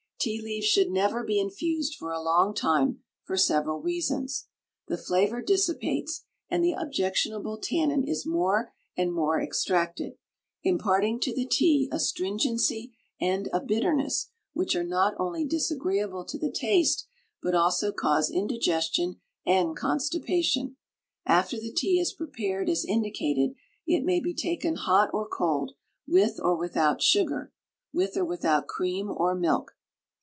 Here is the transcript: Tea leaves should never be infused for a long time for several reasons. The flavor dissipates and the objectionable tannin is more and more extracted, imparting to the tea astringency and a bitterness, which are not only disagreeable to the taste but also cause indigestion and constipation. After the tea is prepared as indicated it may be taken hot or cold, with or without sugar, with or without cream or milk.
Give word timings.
Tea 0.23 0.39
leaves 0.39 0.67
should 0.67 0.91
never 0.91 1.23
be 1.23 1.39
infused 1.39 1.95
for 1.95 2.11
a 2.11 2.21
long 2.21 2.53
time 2.53 3.01
for 3.23 3.35
several 3.35 3.81
reasons. 3.81 4.45
The 4.87 4.95
flavor 4.99 5.41
dissipates 5.41 6.25
and 6.47 6.63
the 6.63 6.73
objectionable 6.73 7.57
tannin 7.57 8.03
is 8.07 8.23
more 8.23 8.71
and 8.95 9.11
more 9.11 9.41
extracted, 9.41 10.19
imparting 10.61 11.19
to 11.21 11.33
the 11.33 11.47
tea 11.47 11.89
astringency 11.91 12.93
and 13.19 13.49
a 13.51 13.59
bitterness, 13.59 14.29
which 14.53 14.75
are 14.75 14.83
not 14.83 15.15
only 15.17 15.43
disagreeable 15.43 16.23
to 16.25 16.37
the 16.37 16.51
taste 16.51 17.07
but 17.41 17.55
also 17.55 17.91
cause 17.91 18.29
indigestion 18.29 19.19
and 19.43 19.75
constipation. 19.75 20.77
After 21.25 21.57
the 21.59 21.73
tea 21.75 21.99
is 21.99 22.13
prepared 22.13 22.69
as 22.69 22.85
indicated 22.85 23.55
it 23.87 24.05
may 24.05 24.19
be 24.19 24.35
taken 24.35 24.75
hot 24.75 25.09
or 25.15 25.27
cold, 25.27 25.71
with 26.07 26.39
or 26.39 26.55
without 26.55 27.01
sugar, 27.01 27.51
with 27.91 28.15
or 28.15 28.23
without 28.23 28.67
cream 28.67 29.09
or 29.09 29.33
milk. 29.33 29.71